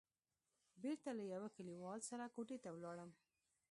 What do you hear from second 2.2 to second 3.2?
کوټې ته ولاړم.